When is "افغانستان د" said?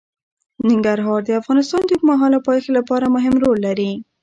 1.41-1.89